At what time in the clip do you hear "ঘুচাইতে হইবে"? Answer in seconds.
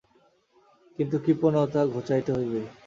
1.93-2.61